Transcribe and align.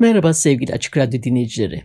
Merhaba 0.00 0.34
sevgili 0.34 0.72
Açık 0.72 0.96
Radyo 0.96 1.22
dinleyicileri. 1.22 1.84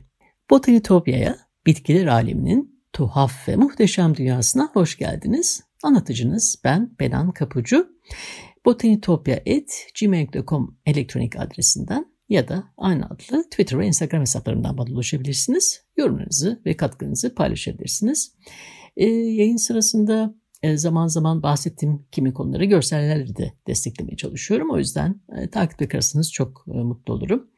Botanitopya'ya, 0.49 1.37
bitkiler 1.65 2.07
aleminin 2.07 2.83
tuhaf 2.93 3.47
ve 3.47 3.55
muhteşem 3.55 4.15
dünyasına 4.15 4.69
hoş 4.73 4.97
geldiniz. 4.97 5.63
Anlatıcınız 5.83 6.61
ben 6.63 6.95
Benan 6.99 7.31
Kapucu. 7.31 7.87
botanitopya.gmail.com 8.65 10.77
elektronik 10.85 11.39
adresinden 11.39 12.05
ya 12.29 12.47
da 12.47 12.63
aynı 12.77 13.05
adlı 13.05 13.49
Twitter 13.49 13.79
ve 13.79 13.87
Instagram 13.87 14.21
hesaplarımdan 14.21 14.77
bana 14.77 14.91
ulaşabilirsiniz. 14.91 15.81
Yorumlarınızı 15.97 16.61
ve 16.65 16.77
katkınızı 16.77 17.35
paylaşabilirsiniz. 17.35 18.35
Ee, 18.97 19.05
yayın 19.05 19.57
sırasında 19.57 20.35
e, 20.63 20.77
zaman 20.77 21.07
zaman 21.07 21.43
bahsettiğim 21.43 22.05
kimi 22.11 22.33
konuları 22.33 22.65
görsellerle 22.65 23.35
de 23.35 23.53
desteklemeye 23.67 24.17
çalışıyorum. 24.17 24.71
O 24.71 24.77
yüzden 24.77 25.21
e, 25.37 25.49
takip 25.49 25.81
ederseniz 25.81 26.31
çok 26.31 26.65
e, 26.67 26.77
mutlu 26.77 27.13
olurum. 27.13 27.49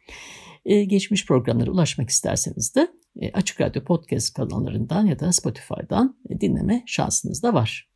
E, 0.65 0.83
geçmiş 0.83 1.25
programlara 1.25 1.71
ulaşmak 1.71 2.09
isterseniz 2.09 2.75
de 2.75 2.87
e, 3.21 3.31
Açık 3.31 3.61
Radyo 3.61 3.83
Podcast 3.83 4.33
kanallarından 4.33 5.05
ya 5.05 5.19
da 5.19 5.31
Spotify'dan 5.31 6.17
e, 6.29 6.41
dinleme 6.41 6.83
şansınız 6.85 7.43
da 7.43 7.53
var. 7.53 7.89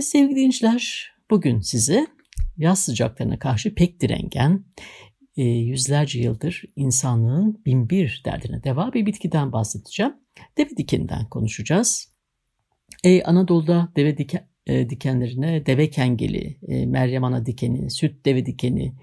Sevgili 0.00 0.36
dinleyiciler, 0.36 1.12
bugün 1.30 1.60
size 1.60 2.06
yaz 2.56 2.78
sıcaklarına 2.78 3.38
karşı 3.38 3.74
pek 3.74 4.00
direngen, 4.00 4.64
yüzlerce 5.36 6.20
yıldır 6.20 6.64
insanlığın 6.76 7.62
binbir 7.66 8.22
derdine 8.24 8.64
deva 8.64 8.92
bir 8.92 9.06
bitkiden 9.06 9.52
bahsedeceğim. 9.52 10.12
Deve 10.58 10.76
dikeninden 10.76 11.28
konuşacağız. 11.28 12.14
Anadolu'da 13.24 13.92
deve 13.96 14.18
diken, 14.18 14.48
dikenlerine 14.68 15.66
deve 15.66 15.90
kengeli, 15.90 16.58
Meryem 16.86 17.24
Ana 17.24 17.46
dikeni, 17.46 17.90
süt 17.90 18.26
deve 18.26 18.46
dikeni, 18.46 18.94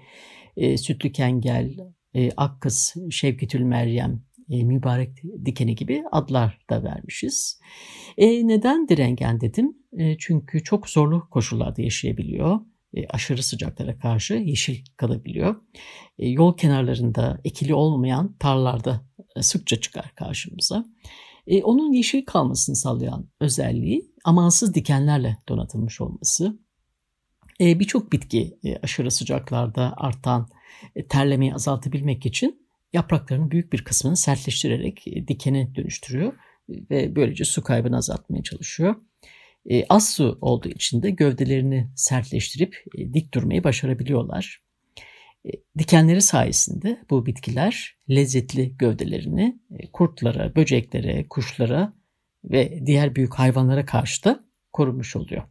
sütlü 0.76 1.12
kengel, 1.12 1.76
e, 2.14 2.30
Akkız, 2.36 2.94
Şevketül 3.10 3.60
Meryem, 3.60 4.22
e, 4.50 4.64
Mübarek 4.64 5.22
Dikeni 5.44 5.74
gibi 5.74 6.04
adlar 6.12 6.58
da 6.70 6.84
vermişiz. 6.84 7.60
E, 8.18 8.48
neden 8.48 8.88
direngen 8.88 9.40
dedim? 9.40 9.76
E, 9.98 10.18
çünkü 10.18 10.62
çok 10.62 10.88
zorlu 10.88 11.28
koşullarda 11.30 11.82
yaşayabiliyor. 11.82 12.60
E, 12.94 13.06
aşırı 13.06 13.42
sıcaklara 13.42 13.98
karşı 13.98 14.34
yeşil 14.34 14.84
kalabiliyor. 14.96 15.56
E, 16.18 16.28
yol 16.28 16.56
kenarlarında 16.56 17.40
ekili 17.44 17.74
olmayan 17.74 18.36
tarlarda 18.38 19.00
e, 19.36 19.42
sıkça 19.42 19.80
çıkar 19.80 20.12
karşımıza. 20.14 20.84
E, 21.46 21.62
onun 21.62 21.92
yeşil 21.92 22.24
kalmasını 22.24 22.76
sağlayan 22.76 23.28
özelliği 23.40 24.12
amansız 24.24 24.74
dikenlerle 24.74 25.36
donatılmış 25.48 26.00
olması. 26.00 26.58
E, 27.62 27.80
Birçok 27.80 28.12
bitki 28.12 28.58
e, 28.64 28.76
aşırı 28.76 29.10
sıcaklarda 29.10 29.94
artan 29.96 30.48
e, 30.96 31.06
terlemeyi 31.06 31.54
azaltabilmek 31.54 32.26
için 32.26 32.68
yapraklarının 32.92 33.50
büyük 33.50 33.72
bir 33.72 33.84
kısmını 33.84 34.16
sertleştirerek 34.16 35.06
e, 35.06 35.28
dikene 35.28 35.74
dönüştürüyor 35.74 36.32
ve 36.68 37.16
böylece 37.16 37.44
su 37.44 37.62
kaybını 37.62 37.96
azaltmaya 37.96 38.42
çalışıyor. 38.42 38.94
E, 39.70 39.84
az 39.88 40.14
su 40.14 40.38
olduğu 40.40 40.68
için 40.68 41.02
de 41.02 41.10
gövdelerini 41.10 41.90
sertleştirip 41.96 42.84
dik 43.14 43.34
durmayı 43.34 43.64
başarabiliyorlar. 43.64 44.62
Dikenleri 45.78 46.22
sayesinde 46.22 47.00
bu 47.10 47.26
bitkiler 47.26 47.96
lezzetli 48.10 48.76
gövdelerini 48.76 49.60
kurtlara, 49.92 50.56
böceklere, 50.56 51.28
kuşlara 51.28 51.92
ve 52.44 52.86
diğer 52.86 53.14
büyük 53.14 53.34
hayvanlara 53.34 53.84
karşı 53.84 54.24
da 54.24 54.44
korunmuş 54.72 55.16
oluyor. 55.16 55.42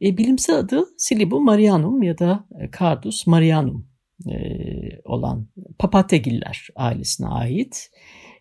Bilimsel 0.00 0.56
adı 0.56 0.84
Silibum 0.96 1.44
marianum 1.44 2.02
ya 2.02 2.18
da 2.18 2.48
Cardus 2.78 3.26
marianum 3.26 3.88
e, 4.26 4.34
olan 5.04 5.48
papatyagiller 5.78 6.68
ailesine 6.76 7.26
ait. 7.26 7.90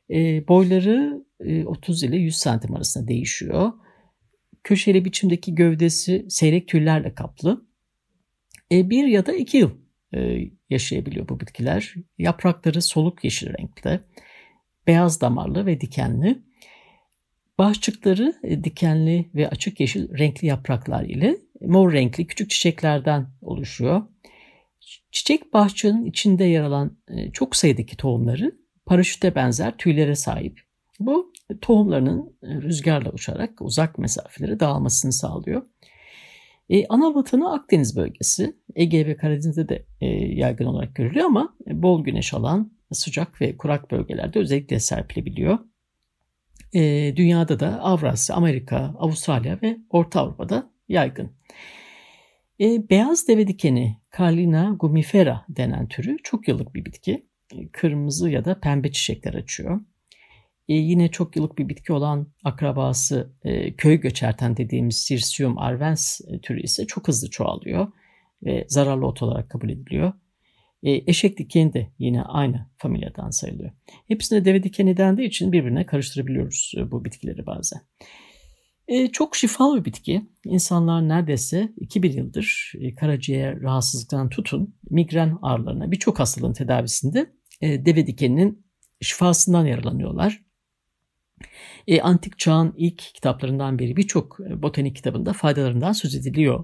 E, 0.09 0.47
boyları 0.47 1.25
e, 1.39 1.65
30 1.65 2.03
ile 2.03 2.17
100 2.17 2.35
santim 2.35 2.75
arasında 2.75 3.07
değişiyor. 3.07 3.71
Köşeli 4.63 5.05
biçimdeki 5.05 5.55
gövdesi 5.55 6.25
seyrek 6.29 6.67
tüllerle 6.67 7.13
kaplı. 7.13 7.65
E, 8.71 8.89
bir 8.89 9.07
ya 9.07 9.25
da 9.25 9.33
iki 9.33 9.57
yıl 9.57 9.71
e, 10.13 10.49
yaşayabiliyor 10.69 11.29
bu 11.29 11.39
bitkiler. 11.39 11.93
Yaprakları 12.17 12.81
soluk 12.81 13.23
yeşil 13.23 13.47
renkte, 13.57 13.99
beyaz 14.87 15.21
damarlı 15.21 15.65
ve 15.65 15.81
dikenli. 15.81 16.47
Bağışçıkları 17.57 18.33
e, 18.43 18.63
dikenli 18.63 19.29
ve 19.35 19.49
açık 19.49 19.79
yeşil 19.79 20.17
renkli 20.17 20.47
yapraklar 20.47 21.03
ile 21.03 21.37
mor 21.61 21.93
renkli 21.93 22.27
küçük 22.27 22.49
çiçeklerden 22.49 23.27
oluşuyor. 23.41 24.01
Çiçek 25.11 25.53
bahçenin 25.53 26.05
içinde 26.05 26.43
yer 26.43 26.63
alan 26.63 26.97
e, 27.07 27.31
çok 27.31 27.55
sayıdaki 27.55 27.97
tohumları 27.97 28.55
paraşüte 28.85 29.35
benzer 29.35 29.77
tüylere 29.77 30.15
sahip. 30.15 30.61
Bu 30.99 31.33
tohumlarının 31.61 32.37
e, 32.43 32.47
rüzgarla 32.47 33.11
uçarak 33.11 33.61
uzak 33.61 33.97
mesafelere 33.97 34.59
dağılmasını 34.59 35.13
sağlıyor. 35.13 35.61
Ee, 36.69 36.85
ana 36.89 37.15
vatanı 37.15 37.53
Akdeniz 37.53 37.95
bölgesi. 37.95 38.55
Ege 38.75 39.05
ve 39.07 39.17
Karadeniz'de 39.17 39.69
de 39.69 39.85
e, 40.01 40.07
yaygın 40.35 40.65
olarak 40.65 40.95
görülüyor 40.95 41.25
ama 41.25 41.55
bol 41.67 42.03
güneş 42.03 42.33
alan 42.33 42.71
sıcak 42.91 43.41
ve 43.41 43.57
kurak 43.57 43.91
bölgelerde 43.91 44.39
özellikle 44.39 44.79
serpilebiliyor. 44.79 45.59
E, 46.73 47.13
dünyada 47.15 47.59
da 47.59 47.81
Avrasya, 47.81 48.35
Amerika, 48.35 48.95
Avustralya 48.99 49.59
ve 49.61 49.77
Orta 49.89 50.21
Avrupa'da 50.21 50.71
yaygın. 50.89 51.31
E, 52.59 52.89
beyaz 52.89 53.27
deve 53.27 53.47
dikeni 53.47 53.97
Carlina 54.17 54.75
gumifera 54.79 55.45
denen 55.49 55.87
türü 55.87 56.17
çok 56.23 56.47
yıllık 56.47 56.75
bir 56.75 56.85
bitki. 56.85 57.25
E, 57.55 57.67
kırmızı 57.67 58.29
ya 58.29 58.45
da 58.45 58.59
pembe 58.59 58.91
çiçekler 58.91 59.33
açıyor. 59.33 59.81
E, 60.69 60.73
yine 60.73 61.11
çok 61.11 61.35
yıllık 61.35 61.57
bir 61.57 61.69
bitki 61.69 61.93
olan 61.93 62.27
akrabası 62.43 63.33
e, 63.43 63.73
köy 63.73 63.99
göçerten 63.99 64.57
dediğimiz 64.57 64.97
Sirsium 64.97 65.57
arvens 65.57 66.21
e, 66.21 66.39
türü 66.39 66.61
ise 66.61 66.87
çok 66.87 67.07
hızlı 67.07 67.29
çoğalıyor 67.29 67.87
ve 68.43 68.65
zararlı 68.69 69.07
ot 69.07 69.21
olarak 69.21 69.49
kabul 69.49 69.69
ediliyor. 69.69 70.13
E, 70.83 70.91
eşek 70.91 71.37
dikeni 71.37 71.73
de 71.73 71.87
yine 71.99 72.21
aynı 72.21 72.65
familyadan 72.77 73.29
sayılıyor. 73.29 73.71
Hepsine 74.07 74.45
deve 74.45 74.63
dikeni 74.63 74.97
dendiği 74.97 75.27
için 75.27 75.51
birbirine 75.51 75.85
karıştırabiliyoruz 75.85 76.73
e, 76.77 76.91
bu 76.91 77.05
bitkileri 77.05 77.45
bazen. 77.45 77.81
E, 78.87 79.07
çok 79.07 79.35
şifalı 79.35 79.79
bir 79.79 79.85
bitki. 79.85 80.25
İnsanlar 80.45 81.09
neredeyse 81.09 81.73
2000 81.77 82.11
yıldır 82.11 82.73
e, 82.79 82.95
karaciğer 82.95 83.61
rahatsızlıktan 83.61 84.29
tutun 84.29 84.75
migren 84.89 85.37
ağrılarına 85.41 85.91
birçok 85.91 86.19
hastalığın 86.19 86.53
tedavisinde 86.53 87.33
e, 87.61 87.85
deve 87.85 88.07
dikeninin 88.07 88.65
şifasından 89.01 89.65
yararlanıyorlar. 89.65 90.41
E, 91.87 92.01
antik 92.01 92.39
çağın 92.39 92.73
ilk 92.77 92.99
kitaplarından 92.99 93.79
biri 93.79 93.97
birçok 93.97 94.39
e, 94.49 94.61
botanik 94.61 94.95
kitabında 94.95 95.33
faydalarından 95.33 95.91
söz 95.91 96.15
ediliyor. 96.15 96.63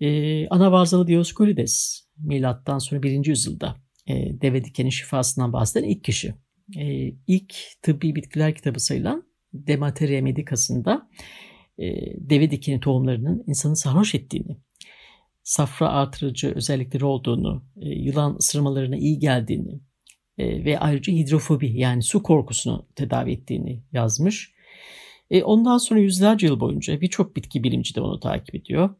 E, 0.00 0.48
Anavarzalı 0.48 1.06
Dioskurides 1.06 2.06
milattan 2.18 2.78
sonra 2.78 3.02
1. 3.02 3.26
yüzyılda 3.26 3.76
e, 4.06 4.40
deve 4.40 4.64
dikeni 4.64 4.92
şifasından 4.92 5.52
bahseden 5.52 5.88
ilk 5.88 6.04
kişi. 6.04 6.34
E, 6.76 7.12
ilk 7.26 7.54
tıbbi 7.82 8.14
bitkiler 8.14 8.54
kitabı 8.54 8.80
sayılan 8.80 9.25
Demateria 9.52 10.22
medicasında 10.22 11.08
e, 11.78 11.84
deve 12.30 12.50
dikeni 12.50 12.80
tohumlarının 12.80 13.44
insanı 13.46 13.76
sarhoş 13.76 14.14
ettiğini, 14.14 14.56
safra 15.42 15.88
artırıcı 15.88 16.54
özellikleri 16.54 17.04
olduğunu, 17.04 17.64
e, 17.76 17.88
yılan 17.88 18.36
ısırmalarına 18.38 18.96
iyi 18.96 19.18
geldiğini 19.18 19.80
e, 20.38 20.64
ve 20.64 20.78
ayrıca 20.78 21.12
hidrofobi 21.12 21.78
yani 21.80 22.02
su 22.02 22.22
korkusunu 22.22 22.86
tedavi 22.94 23.32
ettiğini 23.32 23.82
yazmış. 23.92 24.52
E, 25.30 25.42
ondan 25.42 25.78
sonra 25.78 26.00
yüzlerce 26.00 26.46
yıl 26.46 26.60
boyunca 26.60 27.00
birçok 27.00 27.36
bitki 27.36 27.64
bilimci 27.64 27.94
de 27.94 28.00
onu 28.00 28.20
takip 28.20 28.54
ediyor. 28.54 28.94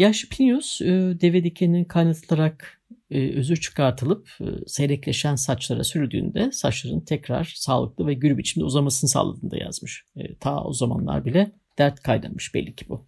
Yaş 0.00 0.28
Plinius 0.28 0.80
e, 0.80 0.86
deve 1.20 1.44
dikeninin 1.44 1.84
kaynatılarak 1.84 2.82
e, 3.10 3.36
özü 3.36 3.60
çıkartılıp 3.60 4.28
e, 4.40 4.44
seyrekleşen 4.66 5.36
saçlara 5.36 5.84
sürüldüğünde 5.84 6.52
saçların 6.52 7.00
tekrar 7.00 7.52
sağlıklı 7.56 8.06
ve 8.06 8.14
gür 8.14 8.38
biçimde 8.38 8.64
uzamasını 8.64 9.10
sağladığını 9.10 9.50
da 9.50 9.56
yazmış. 9.56 10.04
Ta 10.40 10.64
o 10.64 10.72
zamanlar 10.72 11.24
bile 11.24 11.52
dert 11.78 12.02
kaynamış 12.02 12.54
belli 12.54 12.74
ki 12.74 12.88
bu. 12.88 13.06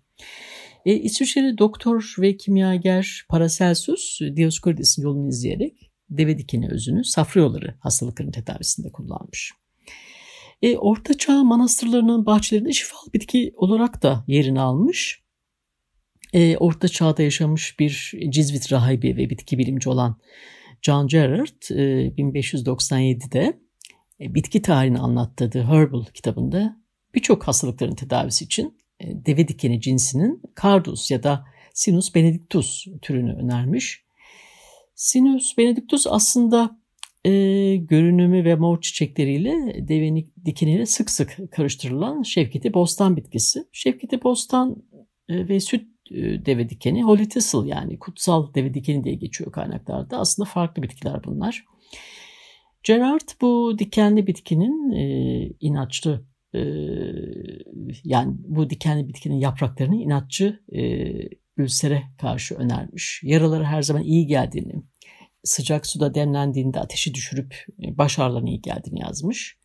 E, 0.86 0.94
İsviçreli 0.94 1.58
doktor 1.58 2.14
ve 2.18 2.36
kimyager 2.36 3.22
Paracelsus 3.28 4.20
Dioscorides'in 4.36 5.02
yolunu 5.02 5.28
izleyerek 5.28 5.90
deve 6.10 6.38
dikeni 6.38 6.68
özünü 6.68 7.04
safra 7.04 7.40
yolları 7.40 7.74
hastalıkların 7.80 8.30
tedavisinde 8.30 8.92
kullanmış. 8.92 9.52
E, 10.62 10.76
Orta 10.76 11.18
Çağ 11.18 11.44
manastırlarının 11.44 12.26
bahçelerinde 12.26 12.72
şifalı 12.72 13.12
bitki 13.12 13.52
olarak 13.56 14.02
da 14.02 14.24
yerini 14.26 14.60
almış. 14.60 15.21
E, 16.32 16.56
Orta 16.56 16.88
Çağ'da 16.88 17.22
yaşamış 17.22 17.78
bir 17.78 18.14
Cizvit 18.28 18.72
rahibi 18.72 19.16
ve 19.16 19.30
bitki 19.30 19.58
bilimci 19.58 19.88
olan 19.88 20.16
John 20.82 21.06
Gerard 21.06 21.70
e, 21.70 22.08
1597'de 22.08 23.60
e, 24.20 24.34
bitki 24.34 24.62
tarihini 24.62 24.98
anlattığı 24.98 25.50
The 25.50 25.62
Herbal 25.62 26.04
kitabında 26.04 26.76
birçok 27.14 27.48
hastalıkların 27.48 27.94
tedavisi 27.94 28.44
için 28.44 28.78
e, 29.00 29.26
deve 29.26 29.48
dikeni 29.48 29.80
cinsinin 29.80 30.42
Cardus 30.62 31.10
ya 31.10 31.22
da 31.22 31.44
Sinus 31.74 32.14
benedictus 32.14 32.86
türünü 33.02 33.32
önermiş. 33.32 34.04
Sinus 34.94 35.58
benedictus 35.58 36.06
aslında 36.06 36.78
e, 37.24 37.30
görünümü 37.76 38.44
ve 38.44 38.54
mor 38.54 38.80
çiçekleriyle 38.80 39.52
deve 39.88 40.24
dikeniyle 40.44 40.86
sık 40.86 41.10
sık 41.10 41.38
karıştırılan 41.50 42.22
şevketi 42.22 42.74
bostan 42.74 43.16
bitkisi. 43.16 43.64
Şevketi 43.72 44.22
bostan 44.22 44.82
e, 45.28 45.48
ve 45.48 45.60
süt 45.60 45.91
deve 46.46 46.68
dikeni 46.68 47.02
holy 47.02 47.28
thistle 47.28 47.68
yani 47.68 47.98
kutsal 47.98 48.54
deve 48.54 48.74
dikeni 48.74 49.04
diye 49.04 49.14
geçiyor 49.14 49.52
kaynaklarda. 49.52 50.18
Aslında 50.18 50.48
farklı 50.48 50.82
bitkiler 50.82 51.24
bunlar. 51.24 51.64
Gerard 52.82 53.28
bu 53.40 53.78
dikenli 53.78 54.26
bitkinin 54.26 54.92
e, 54.92 55.04
inatçı 55.60 56.24
e, 56.54 56.60
yani 58.04 58.34
bu 58.38 58.70
dikenli 58.70 59.08
bitkinin 59.08 59.36
yapraklarını 59.36 59.96
inatçı 59.96 60.60
e, 60.72 61.12
ülsere 61.56 62.02
karşı 62.20 62.54
önermiş. 62.54 63.20
Yaraları 63.24 63.64
her 63.64 63.82
zaman 63.82 64.02
iyi 64.02 64.26
geldiğini, 64.26 64.82
sıcak 65.44 65.86
suda 65.86 66.14
demlendiğinde 66.14 66.80
ateşi 66.80 67.14
düşürüp 67.14 67.54
e, 67.82 67.98
baş 67.98 68.18
ağrılarına 68.18 68.48
iyi 68.48 68.60
geldiğini 68.60 69.00
yazmış. 69.00 69.58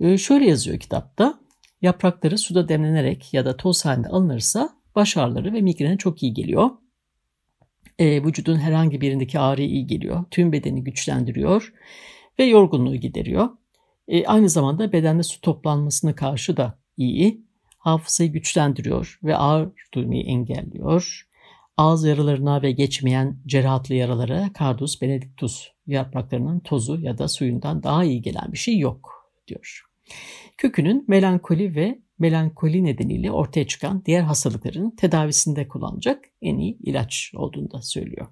E, 0.00 0.18
şöyle 0.18 0.48
yazıyor 0.48 0.78
kitapta. 0.78 1.40
Yaprakları 1.82 2.38
suda 2.38 2.68
demlenerek 2.68 3.34
ya 3.34 3.44
da 3.44 3.56
toz 3.56 3.84
halinde 3.84 4.08
alınırsa 4.08 4.77
baş 4.98 5.16
ağrıları 5.16 5.52
ve 5.52 5.60
migrene 5.60 5.98
çok 5.98 6.22
iyi 6.22 6.34
geliyor. 6.34 6.70
E, 7.98 8.24
vücudun 8.24 8.56
herhangi 8.56 9.00
birindeki 9.00 9.38
ağrıya 9.38 9.68
iyi 9.68 9.86
geliyor. 9.86 10.24
Tüm 10.30 10.52
bedeni 10.52 10.84
güçlendiriyor 10.84 11.72
ve 12.38 12.44
yorgunluğu 12.44 12.96
gideriyor. 12.96 13.48
E, 14.08 14.26
aynı 14.26 14.48
zamanda 14.48 14.92
bedende 14.92 15.22
su 15.22 15.40
toplanmasına 15.40 16.14
karşı 16.14 16.56
da 16.56 16.78
iyi. 16.96 17.48
Hafızayı 17.78 18.32
güçlendiriyor 18.32 19.18
ve 19.22 19.36
ağır 19.36 19.70
duymayı 19.94 20.22
engelliyor. 20.22 21.28
Ağız 21.76 22.04
yaralarına 22.04 22.62
ve 22.62 22.72
geçmeyen 22.72 23.38
cerahatlı 23.46 23.94
yaralara 23.94 24.50
Cardus 24.58 25.02
benedictus 25.02 25.68
yapraklarının 25.86 26.60
tozu 26.60 27.00
ya 27.00 27.18
da 27.18 27.28
suyundan 27.28 27.82
daha 27.82 28.04
iyi 28.04 28.22
gelen 28.22 28.52
bir 28.52 28.58
şey 28.58 28.78
yok 28.78 29.30
diyor. 29.48 29.84
Kökünün 30.56 31.04
melankoli 31.08 31.74
ve 31.74 31.98
melankoli 32.18 32.84
nedeniyle 32.84 33.30
ortaya 33.30 33.66
çıkan 33.66 34.04
diğer 34.04 34.22
hastalıkların 34.22 34.90
tedavisinde 34.90 35.68
kullanacak 35.68 36.24
en 36.42 36.58
iyi 36.58 36.78
ilaç 36.82 37.32
olduğunu 37.34 37.70
da 37.70 37.82
söylüyor. 37.82 38.26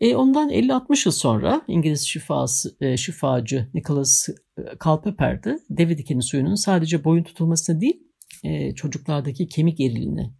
E, 0.00 0.16
ondan 0.16 0.50
50-60 0.50 1.08
yıl 1.08 1.12
sonra 1.12 1.62
İngiliz 1.68 2.06
şifası, 2.06 2.76
e, 2.80 2.96
şifacı 2.96 3.70
Nicholas 3.74 4.28
e, 4.28 4.62
Culpeper 4.80 5.44
de 5.44 5.58
deve 5.70 5.98
dikeni 5.98 6.22
suyunun 6.22 6.54
sadece 6.54 7.04
boyun 7.04 7.22
tutulmasına 7.22 7.80
değil 7.80 8.02
e, 8.44 8.74
çocuklardaki 8.74 9.48
kemik 9.48 9.80
erililiğine, 9.80 10.34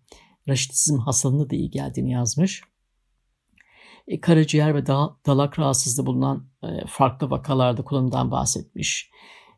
raşitizm 0.49 0.99
hastalığına 0.99 1.51
da 1.51 1.57
iyi 1.57 1.71
geldiğini 1.71 2.13
yazmış. 2.13 2.63
E, 4.09 4.21
karaciğer 4.21 4.75
ve 4.75 4.87
da, 4.87 5.17
dalak 5.27 5.59
rahatsızlığı 5.59 6.07
bulunan 6.07 6.47
farklı 6.87 7.31
vakalarda 7.31 7.85
kullanımdan 7.85 8.31
bahsetmiş. 8.31 9.11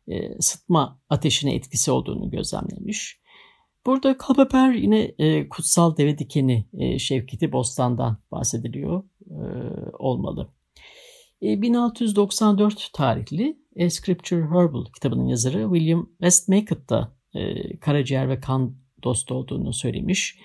E, 0.08 0.40
sıtma 0.40 1.00
ateşine 1.10 1.54
etkisi 1.54 1.90
olduğunu 1.90 2.30
gözlemlemiş. 2.30 3.20
Burada 3.86 4.18
Kalbeper 4.18 4.72
yine 4.72 5.14
e, 5.18 5.48
kutsal 5.48 5.96
deve 5.96 6.18
dikeni 6.18 6.68
e, 6.78 6.98
Şevketi 6.98 7.52
Bostan'dan 7.52 8.18
bahsediliyor 8.30 9.04
e, 9.30 9.40
olmalı. 9.98 10.48
E, 11.42 11.62
1694 11.62 12.90
tarihli 12.92 13.58
A 13.80 13.90
Scripture 13.90 14.42
Herbal 14.42 14.84
kitabının 14.94 15.26
yazarı 15.26 15.68
William 15.74 16.06
Westmacott 16.10 16.88
da 16.88 17.16
e, 17.34 17.76
karaciğer 17.78 18.28
ve 18.28 18.40
kan 18.40 18.76
dostu 19.02 19.34
olduğunu 19.34 19.72
söylemiş. 19.72 20.38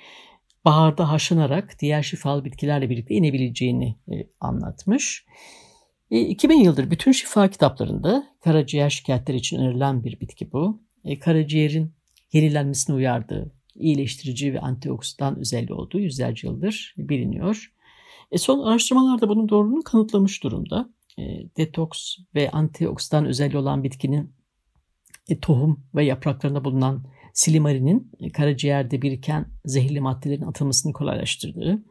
Baharda 0.66 1.12
haşlanarak 1.12 1.75
diğer 1.80 2.04
şifalı 2.04 2.45
bitkilerle 2.45 2.89
birlikte 2.89 3.16
inebileceğini 3.16 3.98
e, 4.12 4.13
anlatmış. 4.39 5.25
E, 5.27 5.62
2000 6.21 6.60
yıldır 6.60 6.92
bütün 6.92 7.12
şifa 7.12 7.50
kitaplarında 7.50 8.27
karaciğer 8.44 8.89
şikayetleri 8.89 9.38
için 9.38 9.60
önerilen 9.60 10.04
bir 10.04 10.19
bitki 10.19 10.51
bu. 10.51 10.81
E, 11.04 11.19
karaciğerin 11.19 11.94
yenilenmesine 12.33 12.95
uyardığı, 12.95 13.51
iyileştirici 13.75 14.54
ve 14.54 14.60
antioksidan 14.60 15.39
özelliği 15.39 15.74
olduğu 15.74 16.00
yüzlerce 16.00 16.48
yıldır 16.48 16.95
biliniyor. 16.98 17.74
E 18.31 18.38
son 18.38 18.60
araştırmalarda 18.60 19.30
bunun 19.30 19.50
doğruluğunu 19.50 19.83
kanıtlamış 19.83 20.44
durumda. 20.44 20.89
E, 21.19 21.24
detoks 21.57 22.18
ve 22.36 22.51
antioksidan 22.51 23.25
özelliği 23.25 23.57
olan 23.57 23.83
bitkinin 23.83 24.33
e, 25.30 25.39
tohum 25.39 25.83
ve 25.95 26.06
yapraklarında 26.06 26.66
bulunan 26.66 27.06
silimarinin 27.33 28.12
e, 28.19 28.31
karaciğerde 28.31 29.01
biriken 29.01 29.45
zehirli 29.66 30.01
maddelerin 30.01 30.42
atılmasını 30.42 30.94
kolaylaştırdığı, 30.94 31.83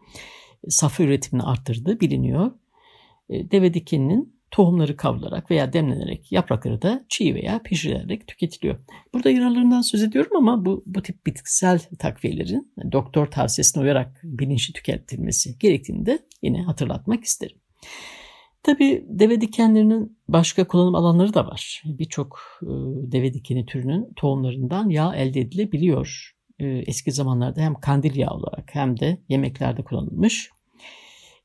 e, 0.64 0.70
safra 0.70 1.04
üretimini 1.04 1.42
arttırdığı 1.42 2.00
biliniyor. 2.00 2.50
E, 3.32 3.50
deve 3.50 3.74
dikeninin 3.74 4.42
tohumları 4.50 4.96
kavrularak 4.96 5.50
veya 5.50 5.72
demlenerek 5.72 6.32
yaprakları 6.32 6.82
da 6.82 7.04
çiğ 7.08 7.34
veya 7.34 7.62
pişirilerek 7.62 8.26
tüketiliyor. 8.26 8.78
Burada 9.14 9.30
yararlarından 9.30 9.80
söz 9.80 10.02
ediyorum 10.02 10.36
ama 10.36 10.64
bu, 10.64 10.82
bu 10.86 11.02
tip 11.02 11.26
bitkisel 11.26 11.78
takviyelerin 11.98 12.72
doktor 12.92 13.26
tavsiyesine 13.26 13.82
uyarak 13.82 14.20
bilinçli 14.24 14.72
tüketilmesi 14.72 15.58
gerektiğini 15.58 16.06
de 16.06 16.18
yine 16.42 16.62
hatırlatmak 16.62 17.24
isterim. 17.24 17.56
Tabi 18.62 19.04
deve 19.08 19.40
dikenlerinin 19.40 20.18
başka 20.28 20.66
kullanım 20.66 20.94
alanları 20.94 21.34
da 21.34 21.46
var. 21.46 21.82
Birçok 21.84 22.38
e, 22.62 22.66
deve 23.12 23.34
dikeni 23.34 23.66
türünün 23.66 24.12
tohumlarından 24.16 24.88
yağ 24.88 25.16
elde 25.16 25.40
edilebiliyor. 25.40 26.32
E, 26.58 26.66
eski 26.66 27.12
zamanlarda 27.12 27.60
hem 27.60 27.74
kandil 27.74 28.16
yağı 28.16 28.34
olarak 28.34 28.74
hem 28.74 29.00
de 29.00 29.18
yemeklerde 29.28 29.82
kullanılmış. 29.82 30.50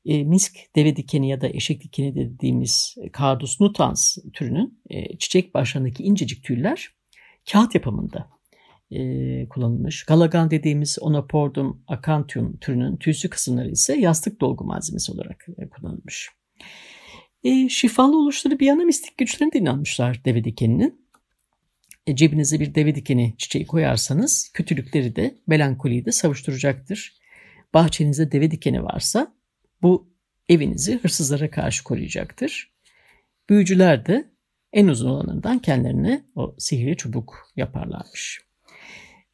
E, 0.04 0.24
misk 0.24 0.56
deve 0.76 0.96
dikeni 0.96 1.28
ya 1.28 1.40
da 1.40 1.48
eşek 1.48 1.82
dikeni 1.82 2.14
dediğimiz 2.14 2.94
Cardus 3.18 3.60
nutans 3.60 4.18
türünün 4.32 4.82
e, 4.90 5.18
çiçek 5.18 5.54
başlarındaki 5.54 6.02
incecik 6.02 6.44
tüyler 6.44 6.88
kağıt 7.52 7.74
yapımında 7.74 8.28
e, 8.90 9.48
kullanılmış. 9.48 10.04
Galagan 10.04 10.50
dediğimiz 10.50 10.98
Onopordum 11.00 11.82
acanthum 11.88 12.56
türünün 12.56 12.96
tüysü 12.96 13.30
kısımları 13.30 13.70
ise 13.70 13.98
yastık 13.98 14.40
dolgu 14.40 14.64
malzemesi 14.64 15.12
olarak 15.12 15.46
e, 15.58 15.68
kullanılmış. 15.68 16.30
E, 17.44 17.68
şifalı 17.68 18.18
oluşları 18.18 18.58
bir 18.58 18.66
yana 18.66 18.84
mistik 18.84 19.18
güçlerine 19.18 19.52
de 19.52 19.58
inanmışlar 19.58 20.24
deve 20.24 20.44
dikeninin. 20.44 21.08
E, 22.06 22.16
cebinize 22.16 22.60
bir 22.60 22.74
deve 22.74 22.94
dikeni 22.94 23.34
çiçeği 23.38 23.66
koyarsanız 23.66 24.50
kötülükleri 24.54 25.16
de 25.16 25.34
melankoliyi 25.46 26.04
de 26.04 26.12
savuşturacaktır. 26.12 27.18
Bahçenizde 27.74 28.32
deve 28.32 28.50
dikeni 28.50 28.82
varsa 28.82 29.37
bu 29.82 30.12
evinizi 30.48 30.98
hırsızlara 30.98 31.50
karşı 31.50 31.84
koruyacaktır. 31.84 32.72
Büyücüler 33.48 34.06
de 34.06 34.30
en 34.72 34.88
uzun 34.88 35.08
olanından 35.08 35.58
kendilerine 35.58 36.24
o 36.34 36.54
sihirli 36.58 36.96
çubuk 36.96 37.52
yaparlarmış. 37.56 38.40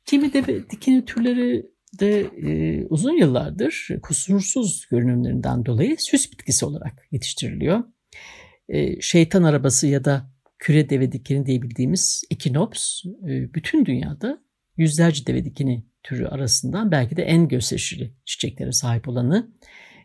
Kimi 0.04 0.32
de 0.32 0.70
dikeni 0.70 1.04
türleri 1.04 1.66
de 2.00 2.20
e, 2.20 2.84
uzun 2.86 3.18
yıllardır 3.18 3.88
kusursuz 4.02 4.86
görünümlerinden 4.90 5.66
dolayı 5.66 5.96
süs 5.98 6.32
bitkisi 6.32 6.66
olarak 6.66 7.08
yetiştiriliyor. 7.10 7.84
E, 8.68 9.00
şeytan 9.00 9.42
arabası 9.42 9.86
ya 9.86 10.04
da 10.04 10.30
küre 10.58 10.90
deve 10.90 11.12
dikeni 11.12 11.46
diye 11.46 11.62
bildiğimiz 11.62 12.24
ekinops 12.30 13.04
e, 13.04 13.54
bütün 13.54 13.86
dünyada 13.86 14.44
yüzlerce 14.76 15.26
deve 15.26 15.44
dikeni 15.44 15.84
türü 16.02 16.26
arasından 16.26 16.90
belki 16.90 17.16
de 17.16 17.22
en 17.22 17.48
gösterişli 17.48 18.14
çiçeklere 18.24 18.72
sahip 18.72 19.08
olanı 19.08 19.50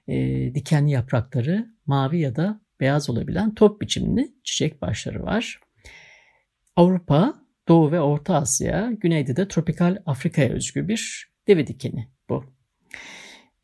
e, 0.09 0.55
dikenli 0.55 0.91
yaprakları 0.91 1.67
mavi 1.85 2.19
ya 2.19 2.35
da 2.35 2.61
beyaz 2.79 3.09
olabilen 3.09 3.55
top 3.55 3.81
biçimli 3.81 4.33
çiçek 4.43 4.81
başları 4.81 5.23
var. 5.23 5.59
Avrupa, 6.75 7.33
Doğu 7.67 7.91
ve 7.91 8.01
Orta 8.01 8.35
Asya, 8.35 8.91
güneyde 8.91 9.35
de 9.35 9.47
tropikal 9.47 9.97
Afrika'ya 10.05 10.49
özgü 10.49 10.87
bir 10.87 11.31
deve 11.47 11.67
dikeni 11.67 12.07
bu. 12.29 12.45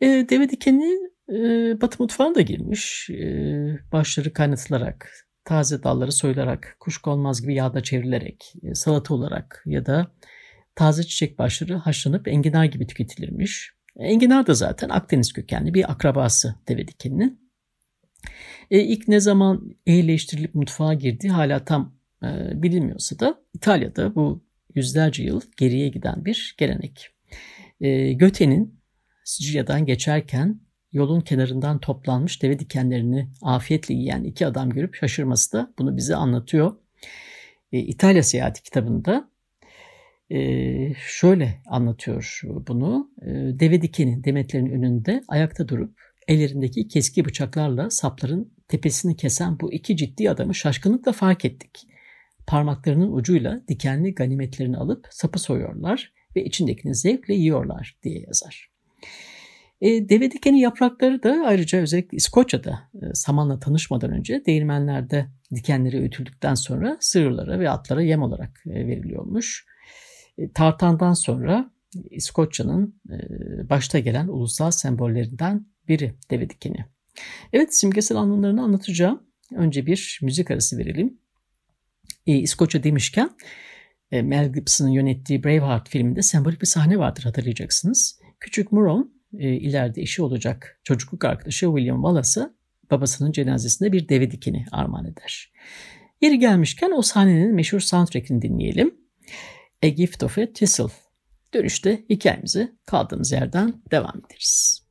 E, 0.01 0.05
deve 0.07 0.49
dikeni 0.49 0.97
e, 1.29 1.37
Batı 1.81 2.03
mutfağına 2.03 2.35
da 2.35 2.41
girmiş. 2.41 3.09
E, 3.09 3.25
başları 3.91 4.33
kaynatılarak, 4.33 5.11
taze 5.43 5.83
dalları 5.83 6.11
soyularak, 6.11 6.77
kuşkonmaz 6.79 7.41
gibi 7.41 7.55
yağda 7.55 7.83
çevrilerek, 7.83 8.53
e, 8.63 8.75
salata 8.75 9.13
olarak 9.13 9.63
ya 9.65 9.85
da 9.85 10.11
taze 10.75 11.03
çiçek 11.03 11.39
başları 11.39 11.75
haşlanıp 11.75 12.27
enginar 12.27 12.65
gibi 12.65 12.87
tüketilirmiş. 12.87 13.74
Enginar 13.99 14.47
da 14.47 14.53
zaten 14.53 14.89
Akdeniz 14.89 15.33
kökenli 15.33 15.73
bir 15.73 15.91
akrabası 15.91 16.55
deve 16.67 16.87
dikeninin. 16.87 17.51
E, 18.71 18.79
ilk 18.79 19.07
ne 19.07 19.19
zaman 19.19 19.75
ehlileştirilip 19.85 20.55
mutfağa 20.55 20.93
girdi 20.93 21.29
hala 21.29 21.65
tam 21.65 21.95
e, 22.23 22.27
bilinmiyorsa 22.63 23.19
da 23.19 23.41
İtalya'da 23.53 24.15
bu 24.15 24.43
yüzlerce 24.75 25.23
yıl 25.23 25.41
geriye 25.57 25.87
giden 25.87 26.25
bir 26.25 26.55
gelenek. 26.57 27.09
E, 27.81 28.13
Göte'nin 28.13 28.79
Sicilya'dan 29.23 29.85
geçerken 29.85 30.59
yolun 30.91 31.21
kenarından 31.21 31.79
toplanmış 31.79 32.43
deve 32.43 32.59
dikenlerini 32.59 33.29
afiyetle 33.41 33.95
yiyen 33.95 34.23
iki 34.23 34.47
adam 34.47 34.69
görüp 34.69 34.95
şaşırması 34.95 35.53
da 35.53 35.73
bunu 35.79 35.97
bize 35.97 36.15
anlatıyor. 36.15 36.75
E, 37.71 37.79
İtalya 37.79 38.23
Seyahati 38.23 38.63
kitabında 38.63 39.29
e, 40.29 40.39
şöyle 40.93 41.61
anlatıyor 41.65 42.41
bunu. 42.67 43.11
E, 43.21 43.29
deve 43.59 43.81
dikeni 43.81 44.23
demetlerin 44.23 44.69
önünde 44.69 45.21
ayakta 45.27 45.67
durup 45.67 45.99
ellerindeki 46.27 46.87
keski 46.87 47.25
bıçaklarla 47.25 47.89
sapların 47.89 48.53
tepesini 48.67 49.15
kesen 49.15 49.59
bu 49.59 49.73
iki 49.73 49.97
ciddi 49.97 50.29
adamı 50.29 50.55
şaşkınlıkla 50.55 51.11
fark 51.11 51.45
ettik. 51.45 51.87
Parmaklarının 52.47 53.11
ucuyla 53.11 53.61
dikenli 53.67 54.15
ganimetlerini 54.15 54.77
alıp 54.77 55.07
sapı 55.11 55.39
soyuyorlar 55.39 56.13
ve 56.35 56.45
içindekini 56.45 56.95
zevkle 56.95 57.33
yiyorlar 57.33 57.97
diye 58.03 58.19
yazar. 58.19 58.69
E, 59.81 60.09
deve 60.09 60.31
dikeni 60.31 60.59
yaprakları 60.59 61.23
da 61.23 61.43
ayrıca 61.45 61.79
özellikle 61.79 62.17
İskoçya'da 62.17 62.79
e, 62.93 63.13
samanla 63.13 63.59
tanışmadan 63.59 64.11
önce 64.11 64.45
değirmenlerde 64.45 65.25
dikenleri 65.55 66.03
ötüldükten 66.03 66.53
sonra 66.53 66.97
sığırlara 66.99 67.59
ve 67.59 67.69
atlara 67.69 68.01
yem 68.01 68.21
olarak 68.21 68.63
e, 68.67 68.87
veriliyormuş. 68.87 69.65
E, 70.37 70.51
tartandan 70.51 71.13
sonra 71.13 71.71
İskoçya'nın 72.09 73.01
e, 73.09 73.17
başta 73.69 73.99
gelen 73.99 74.27
ulusal 74.27 74.71
sembollerinden 74.71 75.65
biri 75.87 76.13
deve 76.31 76.49
dikeni. 76.49 76.85
Evet 77.53 77.75
simgesel 77.75 78.17
anlamlarını 78.17 78.63
anlatacağım. 78.63 79.23
Önce 79.55 79.85
bir 79.85 80.19
müzik 80.21 80.51
arası 80.51 80.77
verelim. 80.77 81.17
E, 82.27 82.37
İskoçya 82.37 82.83
demişken 82.83 83.29
e, 84.11 84.21
Mel 84.21 84.53
Gibson'ın 84.53 84.89
yönettiği 84.89 85.43
Braveheart 85.43 85.89
filminde 85.89 86.21
sembolik 86.21 86.61
bir 86.61 86.67
sahne 86.67 86.99
vardır 86.99 87.23
hatırlayacaksınız. 87.23 88.19
Küçük 88.39 88.71
Muron 88.71 89.13
e, 89.37 89.53
ileride 89.53 90.01
eşi 90.01 90.21
olacak 90.21 90.79
çocukluk 90.83 91.25
arkadaşı 91.25 91.65
William 91.65 91.97
Wallace'a 91.97 92.53
babasının 92.91 93.31
cenazesinde 93.31 93.91
bir 93.91 94.09
deve 94.09 94.31
dikeni 94.31 94.65
armağan 94.71 95.05
eder. 95.05 95.53
Yeri 96.21 96.39
gelmişken 96.39 96.91
o 96.91 97.01
sahnenin 97.01 97.55
meşhur 97.55 97.79
soundtrack'ini 97.79 98.41
dinleyelim. 98.41 98.95
A 99.83 99.87
Gift 99.87 100.23
of 100.23 100.37
a 100.37 100.53
Thistle. 100.53 100.85
Dönüşte 101.53 102.05
hikayemizi 102.09 102.75
kaldığımız 102.85 103.31
yerden 103.31 103.73
devam 103.91 104.21
ederiz. 104.25 104.85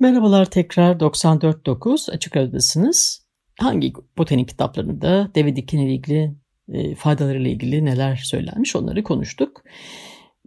Merhabalar 0.00 0.50
tekrar 0.50 0.96
94.9 0.96 2.12
Açık 2.12 2.36
Radyo'dasınız. 2.36 3.26
Hangi 3.60 3.92
botanik 4.18 4.48
kitaplarında 4.48 5.30
deve 5.34 5.56
dikeni 5.56 5.84
ile 5.84 5.94
ilgili 5.94 6.34
e, 6.72 6.94
faydalarıyla 6.94 7.50
ilgili 7.50 7.84
neler 7.84 8.16
söylenmiş 8.16 8.76
onları 8.76 9.02
konuştuk. 9.02 9.62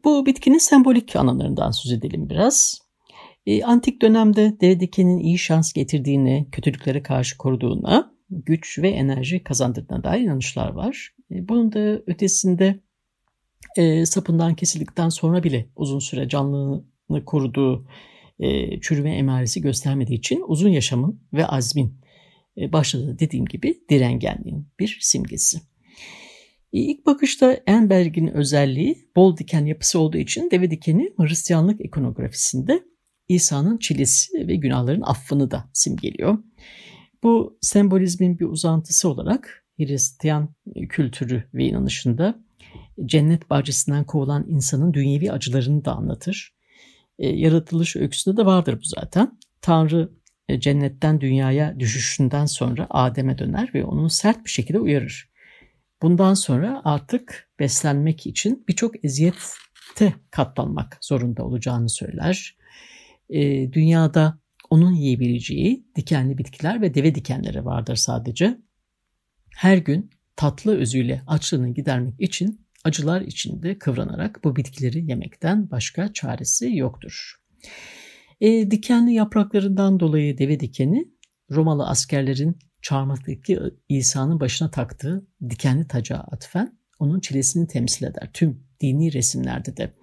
Bu 0.04 0.26
bitkinin 0.26 0.58
sembolik 0.58 1.16
anlamlarından 1.16 1.72
söz 1.72 1.92
edelim 1.92 2.30
biraz. 2.30 2.80
E, 3.46 3.64
antik 3.64 4.02
dönemde 4.02 4.58
deve 4.62 4.80
dikeninin 4.80 5.20
iyi 5.20 5.38
şans 5.38 5.74
getirdiğine, 5.74 6.46
kötülüklere 6.52 7.04
karşı 7.04 7.38
koruduğuna, 7.38 8.14
güç 8.46 8.80
ve 8.80 8.89
enerji 8.89 9.44
kazandırdığına 9.44 10.04
dair 10.04 10.22
inanışlar 10.22 10.70
var. 10.70 11.15
E, 11.32 11.48
bunun 11.48 11.74
da 11.74 12.01
ötesinde 12.08 12.80
e, 13.77 14.06
sapından 14.06 14.56
kesildikten 14.56 15.10
sonra 15.10 15.44
bile 15.44 15.70
uzun 15.75 16.00
süre 16.00 16.30
canlılığını 16.30 17.25
koruduğu 17.25 17.88
e, 18.39 18.80
çürüme 18.80 19.15
emaresi 19.15 19.62
göstermediği 19.62 20.18
için 20.18 20.44
uzun 20.48 20.70
yaşamın 20.70 21.22
ve 21.34 21.46
azmin 21.46 22.01
e, 22.58 22.74
başladığı 22.74 23.20
dediğim 23.20 23.46
gibi 23.46 23.82
direngenliğin 23.89 24.68
bir 24.80 24.98
simgesi. 25.01 25.58
E, 26.74 26.80
ilk 26.80 27.06
bakışta 27.06 27.60
en 27.68 27.89
belirgin 27.89 28.27
özelliği 28.27 29.10
bol 29.15 29.38
diken 29.38 29.65
yapısı 29.65 30.00
olduğu 30.00 30.18
için 30.18 30.51
deve 30.51 30.72
dikeni 30.72 31.13
Hristiyanlık 31.18 31.82
ikonografisinde 31.86 32.84
İsa'nın 33.27 33.77
çilesi 33.77 34.48
ve 34.48 34.56
günahların 34.56 35.01
affını 35.01 35.51
da 35.51 35.70
simgeliyor. 35.74 36.38
Bu 37.24 37.57
sembolizmin 37.62 38.39
bir 38.39 38.45
uzantısı 38.45 39.10
olarak 39.10 39.65
Hristiyan 39.77 40.55
kültürü 40.89 41.43
ve 41.53 41.65
inanışında 41.65 42.43
cennet 43.05 43.50
bahçesinden 43.50 44.03
kovulan 44.03 44.45
insanın 44.48 44.93
dünyevi 44.93 45.31
acılarını 45.31 45.86
da 45.86 45.95
anlatır. 45.95 46.55
E, 47.19 47.27
yaratılış 47.27 47.95
öyküsünde 47.95 48.38
de 48.38 48.45
vardır 48.45 48.79
bu 48.79 48.86
zaten. 48.86 49.39
Tanrı 49.62 50.10
e, 50.50 50.60
cennetten 50.60 51.22
dünyaya 51.22 51.79
düşüşünden 51.79 52.45
sonra 52.45 52.88
Adem'e 52.89 53.38
döner 53.38 53.72
ve 53.74 53.86
onu 53.86 54.10
sert 54.10 54.45
bir 54.45 54.50
şekilde 54.50 54.79
uyarır. 54.79 55.29
Bundan 56.01 56.34
sonra 56.34 56.81
artık 56.84 57.50
beslenmek 57.60 58.27
için 58.27 58.63
birçok 58.67 59.05
eziyete 59.05 60.13
katlanmak 60.31 60.98
zorunda 61.01 61.43
olacağını 61.43 61.89
söyler. 61.89 62.57
E, 63.29 63.74
dünyada 63.74 64.39
onun 64.75 64.94
yiyebileceği 64.94 65.86
dikenli 65.96 66.38
bitkiler 66.38 66.82
ve 66.82 66.94
deve 66.94 67.15
dikenleri 67.15 67.65
vardır 67.65 67.96
sadece. 67.96 68.58
Her 69.55 69.77
gün 69.77 70.10
tatlı 70.36 70.77
özüyle 70.77 71.22
açlığını 71.27 71.74
gidermek 71.74 72.22
için 72.22 72.67
acılar 72.84 73.22
içinde 73.22 73.79
kıvranarak 73.79 74.44
bu 74.44 74.55
bitkileri 74.55 75.10
yemekten 75.10 75.72
başka 75.72 76.13
çaresi 76.13 76.75
yoktur. 76.75 77.36
E, 78.41 78.72
dikenli 78.72 79.13
yapraklarından 79.13 80.00
dolayı 80.00 80.38
deve 80.38 80.60
dikeni 80.60 81.15
Romalı 81.51 81.88
askerlerin 81.88 82.58
çarmıhtaki 82.82 83.60
İsa'nın 83.89 84.39
başına 84.39 84.72
taktığı 84.72 85.27
dikenli 85.50 85.88
taca 85.88 86.17
atfen 86.17 86.77
onun 87.00 87.20
çilesini 87.20 87.67
temsil 87.67 88.05
eder 88.05 88.29
tüm 88.34 88.63
dini 88.82 89.13
resimlerde 89.13 89.77
de. 89.77 89.94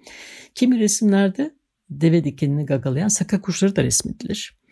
Kimi 0.55 0.79
resimlerde 0.79 1.55
deve 1.89 2.23
dikenini 2.23 2.65
gagalayan 2.65 3.07
saka 3.07 3.41
kuşları 3.41 3.75
da 3.75 3.83
resmedilir. 3.83 4.62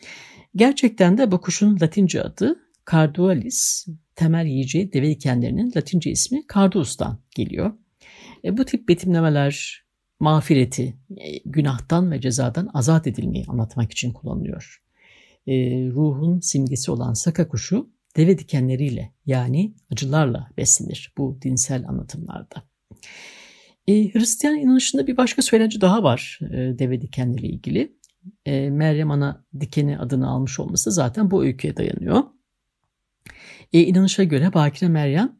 Gerçekten 0.55 1.17
de 1.17 1.31
bu 1.31 1.41
kuşun 1.41 1.79
latince 1.81 2.21
adı 2.21 2.59
Cardualis, 2.91 3.87
temel 4.15 4.45
yiyeceği 4.45 4.93
deve 4.93 5.09
dikenlerinin 5.09 5.71
latince 5.75 6.11
ismi 6.11 6.43
Cardus'tan 6.53 7.19
geliyor. 7.35 7.73
E, 8.43 8.57
bu 8.57 8.65
tip 8.65 8.89
betimlemeler 8.89 9.83
mağfireti, 10.19 10.97
e, 11.17 11.37
günahtan 11.45 12.11
ve 12.11 12.21
cezadan 12.21 12.69
azat 12.73 13.07
edilmeyi 13.07 13.45
anlatmak 13.47 13.91
için 13.91 14.13
kullanılıyor. 14.13 14.83
E, 15.47 15.53
ruhun 15.89 16.39
simgesi 16.39 16.91
olan 16.91 17.13
saka 17.13 17.47
kuşu 17.47 17.89
deve 18.17 18.37
dikenleriyle 18.37 19.13
yani 19.25 19.73
acılarla 19.91 20.49
beslenir 20.57 21.13
bu 21.17 21.39
dinsel 21.41 21.87
anlatımlarda. 21.87 22.63
E, 23.87 24.13
Hristiyan 24.13 24.55
inanışında 24.55 25.07
bir 25.07 25.17
başka 25.17 25.41
söylenti 25.41 25.81
daha 25.81 26.03
var 26.03 26.39
e, 26.41 26.79
deve 26.79 27.01
dikenleriyle 27.01 27.47
ilgili. 27.47 28.00
E, 28.45 28.69
Meryem 28.69 29.11
Ana 29.11 29.45
dikeni 29.59 29.99
adını 29.99 30.29
almış 30.29 30.59
olması 30.59 30.91
zaten 30.91 31.31
bu 31.31 31.43
öyküye 31.43 31.77
dayanıyor. 31.77 32.23
E, 33.73 33.79
inanışa 33.79 34.23
göre 34.23 34.53
Bakire 34.53 34.89
Meryem 34.89 35.35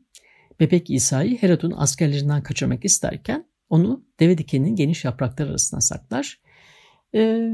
bebek 0.60 0.90
İsa'yı 0.90 1.38
Herod'un 1.38 1.74
askerlerinden 1.78 2.44
kaçırmak 2.44 2.86
isterken 2.86 3.46
onu 3.70 4.06
deve 4.20 4.38
dikeninin 4.38 4.76
geniş 4.76 5.06
yapraklar 5.06 5.48
arasına 5.48 5.82
saklar. 5.82 6.42
E, 7.16 7.50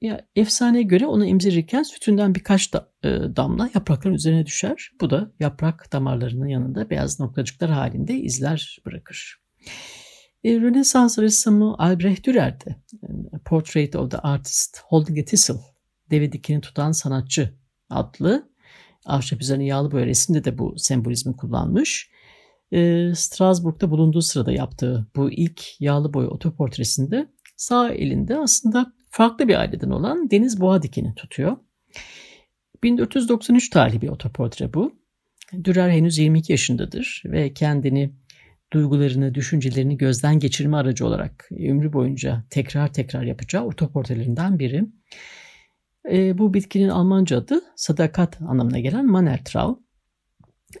ya, 0.00 0.26
efsaneye 0.36 0.82
göre 0.82 1.06
onu 1.06 1.26
emzirirken 1.26 1.82
sütünden 1.82 2.34
birkaç 2.34 2.72
da, 2.72 2.92
e, 3.02 3.08
damla 3.08 3.70
yaprakların 3.74 4.14
üzerine 4.14 4.46
düşer. 4.46 4.90
Bu 5.00 5.10
da 5.10 5.32
yaprak 5.40 5.92
damarlarının 5.92 6.46
yanında 6.46 6.90
beyaz 6.90 7.20
noktacıklar 7.20 7.70
halinde 7.70 8.14
izler 8.14 8.78
bırakır. 8.86 9.42
E, 10.44 10.60
Rönesans 10.60 11.18
ressamı 11.18 11.74
Albrecht 11.78 12.26
Dürer 12.26 12.60
de 12.60 12.76
Portrait 13.44 13.96
of 13.96 14.10
the 14.10 14.18
Artist 14.18 14.80
Holding 14.84 15.18
a 15.18 15.24
Thistle, 15.24 15.54
Deve 16.10 16.32
Dikeni 16.32 16.60
Tutan 16.60 16.92
Sanatçı 16.92 17.54
adlı 17.90 18.52
ahşap 19.06 19.40
üzerine 19.42 19.64
yağlı 19.64 19.92
boya 19.92 20.06
resimde 20.06 20.44
de 20.44 20.58
bu 20.58 20.74
sembolizmi 20.78 21.36
kullanmış. 21.36 22.10
E, 22.72 23.12
Strasbourg'da 23.14 23.90
bulunduğu 23.90 24.22
sırada 24.22 24.52
yaptığı 24.52 25.06
bu 25.16 25.30
ilk 25.30 25.80
yağlı 25.80 26.14
boya 26.14 26.28
otoportresinde 26.28 27.28
sağ 27.56 27.90
elinde 27.90 28.38
aslında 28.38 28.92
farklı 29.10 29.48
bir 29.48 29.60
aileden 29.60 29.90
olan 29.90 30.30
Deniz 30.30 30.60
Boğa 30.60 30.82
dikeni 30.82 31.14
tutuyor. 31.14 31.56
1493 32.82 33.70
tarihli 33.70 34.00
bir 34.00 34.08
otoportre 34.08 34.74
bu. 34.74 35.02
Dürer 35.64 35.90
henüz 35.90 36.18
22 36.18 36.52
yaşındadır 36.52 37.22
ve 37.24 37.54
kendini 37.54 38.12
duygularını, 38.72 39.34
düşüncelerini 39.34 39.96
gözden 39.96 40.38
geçirme 40.38 40.76
aracı 40.76 41.06
olarak 41.06 41.48
ömrü 41.68 41.92
boyunca 41.92 42.44
tekrar 42.50 42.92
tekrar 42.92 43.22
yapacağı 43.22 43.64
otoportelerinden 43.64 44.58
biri. 44.58 44.84
E, 46.10 46.38
bu 46.38 46.54
bitkinin 46.54 46.88
Almanca 46.88 47.38
adı 47.38 47.60
sadakat 47.76 48.40
anlamına 48.42 48.78
gelen 48.78 49.06
Mannertrau. 49.06 49.82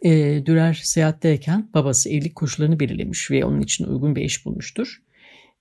E, 0.02 0.10
Dürer 0.46 0.80
seyahatteyken 0.82 1.70
babası 1.74 2.10
evlilik 2.10 2.36
koşullarını 2.36 2.80
belirlemiş 2.80 3.30
ve 3.30 3.44
onun 3.44 3.60
için 3.60 3.84
uygun 3.84 4.16
bir 4.16 4.22
eş 4.22 4.46
bulmuştur. 4.46 5.02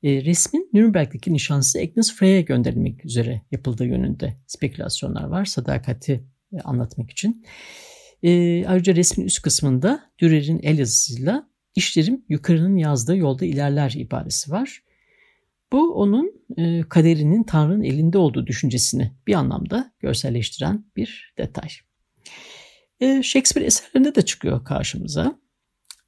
E, 0.04 0.26
resmin 0.26 0.70
Nürnberg'deki 0.74 1.34
nişanlısı 1.34 1.80
Agnes 1.80 2.16
Frey'e 2.16 2.42
gönderilmek 2.42 3.06
üzere 3.06 3.42
yapıldığı 3.52 3.86
yönünde 3.86 4.38
spekülasyonlar 4.48 5.24
var 5.24 5.46
sadakati 5.46 6.24
e, 6.54 6.60
anlatmak 6.60 7.12
için. 7.12 7.46
E, 8.24 8.30
ayrıca 8.68 8.96
resmin 8.96 9.26
üst 9.26 9.42
kısmında 9.42 10.12
Dürer'in 10.20 10.60
el 10.64 10.80
yazısıyla 10.80 11.51
işlerim 11.76 12.26
yukarının 12.30 12.78
yazdığı 12.78 13.18
yolda 13.18 13.46
ilerler 13.46 13.92
ibaresi 13.92 14.52
var. 14.52 14.84
Bu 15.72 15.94
onun 15.94 16.32
e, 16.58 16.82
kaderinin 16.90 17.44
Tanrı'nın 17.44 17.84
elinde 17.84 18.18
olduğu 18.18 18.48
düşüncesini 18.48 19.12
bir 19.28 19.34
anlamda 19.34 19.94
görselleştiren 20.00 20.86
bir 20.96 21.34
detay. 21.38 21.70
E, 23.00 23.24
Shakespeare 23.24 23.66
eserlerinde 23.66 24.16
de 24.16 24.22
çıkıyor 24.22 24.66
karşımıza. 24.66 25.40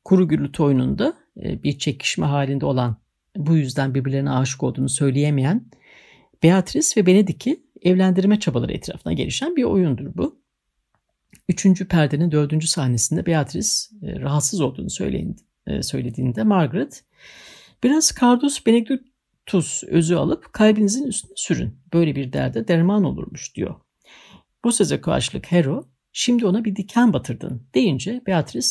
Kuru 0.05 0.27
gürültü 0.27 0.63
oyununda 0.63 1.13
e, 1.43 1.63
bir 1.63 1.77
çekişme 1.77 2.25
halinde 2.25 2.65
olan 2.65 2.97
bu 3.37 3.55
yüzden 3.55 3.95
birbirlerine 3.95 4.31
aşık 4.31 4.63
olduğunu 4.63 4.89
söyleyemeyen 4.89 5.65
Beatrice 6.43 7.01
ve 7.01 7.05
Benedik'i 7.05 7.63
evlendirme 7.81 8.39
çabaları 8.39 8.73
etrafına 8.73 9.13
gelişen 9.13 9.55
bir 9.55 9.63
oyundur 9.63 10.11
bu. 10.15 10.43
Üçüncü 11.49 11.87
perdenin 11.87 12.31
dördüncü 12.31 12.67
sahnesinde 12.67 13.25
Beatrice 13.25 13.69
e, 14.01 14.19
rahatsız 14.19 14.61
olduğunu 14.61 14.89
söyleyin, 14.89 15.31
e, 15.31 15.52
söylediğinde 15.81 16.43
Margaret 16.43 17.03
biraz 17.83 18.15
Cardus 18.21 18.65
Benedictus 18.65 19.83
özü 19.83 20.15
alıp 20.15 20.53
kalbinizin 20.53 21.07
üstüne 21.07 21.33
sürün. 21.35 21.79
Böyle 21.93 22.15
bir 22.15 22.33
derde 22.33 22.67
derman 22.67 23.03
olurmuş 23.03 23.55
diyor. 23.55 23.75
Bu 24.63 24.71
söze 24.71 25.01
karşılık 25.01 25.51
Hero 25.51 25.87
şimdi 26.11 26.45
ona 26.45 26.65
bir 26.65 26.75
diken 26.75 27.13
batırdın 27.13 27.67
deyince 27.75 28.21
Beatrice 28.27 28.67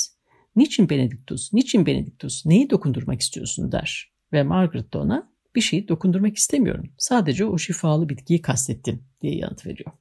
niçin 0.56 0.90
Benedictus, 0.90 1.52
niçin 1.52 1.86
Benedictus, 1.86 2.46
neyi 2.46 2.70
dokundurmak 2.70 3.20
istiyorsun 3.20 3.72
der. 3.72 4.12
Ve 4.32 4.42
Margaret 4.42 4.92
de 4.92 4.98
ona 4.98 5.32
bir 5.54 5.60
şeyi 5.60 5.88
dokundurmak 5.88 6.36
istemiyorum. 6.36 6.90
Sadece 6.98 7.44
o 7.44 7.58
şifalı 7.58 8.08
bitkiyi 8.08 8.42
kastettim 8.42 9.04
diye 9.20 9.36
yanıt 9.36 9.66
veriyor. 9.66 9.92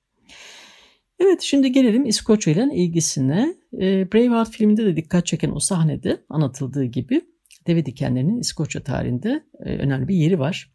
Evet 1.24 1.42
şimdi 1.42 1.72
gelelim 1.72 2.06
İskoçya 2.06 2.54
ile 2.54 2.76
ilgisine. 2.76 3.56
E, 3.74 4.12
Braveheart 4.14 4.52
filminde 4.52 4.86
de 4.86 4.96
dikkat 4.96 5.26
çeken 5.26 5.52
o 5.52 5.60
sahnede 5.60 6.22
anlatıldığı 6.30 6.86
gibi 6.86 7.22
deve 7.68 7.86
dikenlerinin 7.86 8.40
İskoçya 8.40 8.84
tarihinde 8.84 9.44
e, 9.60 9.78
önemli 9.78 10.08
bir 10.08 10.16
yeri 10.16 10.40
var. 10.40 10.72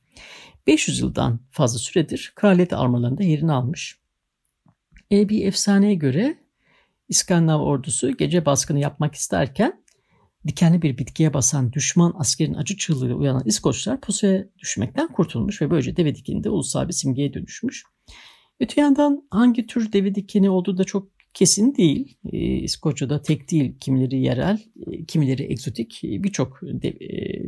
500 0.66 1.00
yıldan 1.00 1.40
fazla 1.50 1.78
süredir 1.78 2.32
kraliyet 2.36 2.72
armalarında 2.72 3.22
yerini 3.22 3.52
almış. 3.52 3.98
E, 5.12 5.28
bir 5.28 5.46
efsaneye 5.46 5.94
göre 5.94 6.36
İskandinav 7.08 7.60
ordusu 7.60 8.16
gece 8.16 8.46
baskını 8.46 8.80
yapmak 8.80 9.14
isterken 9.14 9.82
dikenli 10.46 10.82
bir 10.82 10.98
bitkiye 10.98 11.34
basan 11.34 11.72
düşman 11.72 12.14
askerin 12.18 12.54
acı 12.54 12.76
çığlığıyla 12.76 13.16
uyanan 13.16 13.42
İskoçlar 13.44 14.00
pusuya 14.00 14.44
düşmekten 14.58 15.12
kurtulmuş 15.12 15.62
ve 15.62 15.70
böylece 15.70 15.96
deve 15.96 16.14
dikeninde 16.14 16.50
ulusal 16.50 16.88
bir 16.88 16.92
simgeye 16.92 17.34
dönüşmüş. 17.34 17.84
Öte 18.60 18.80
yandan 18.80 19.26
hangi 19.30 19.66
tür 19.66 19.92
deve 19.92 20.14
dikeni 20.14 20.50
olduğu 20.50 20.78
da 20.78 20.84
çok 20.84 21.08
kesin 21.34 21.74
değil. 21.74 22.18
E, 22.32 22.38
İskoçya'da 22.38 23.22
tek 23.22 23.50
değil, 23.50 23.78
kimileri 23.80 24.20
yerel, 24.20 24.62
e, 24.86 25.04
kimileri 25.04 25.52
egzotik 25.52 26.04
e, 26.04 26.22
birçok 26.22 26.62
de, 26.62 26.98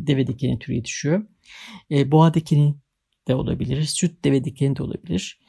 deve 0.06 0.26
dikeni 0.26 0.58
türü 0.58 0.76
yetişiyor. 0.76 1.26
E, 1.90 2.10
boğa 2.10 2.34
dikeni 2.34 2.74
de 3.28 3.34
olabilir, 3.34 3.82
süt 3.82 4.24
deve 4.24 4.44
dikeni 4.44 4.76
de 4.76 4.82
olabilir. 4.82 5.40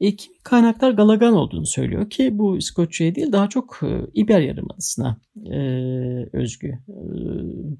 E, 0.00 0.16
kimi 0.16 0.38
kaynaklar 0.38 0.90
Galagan 0.90 1.34
olduğunu 1.34 1.66
söylüyor 1.66 2.10
ki 2.10 2.38
bu 2.38 2.58
İskoçya'ya 2.58 3.14
değil 3.14 3.32
daha 3.32 3.48
çok 3.48 3.80
e, 3.82 4.00
İber 4.14 4.40
Yarımadası'na 4.40 5.20
e, 5.46 5.58
özgü. 6.32 6.78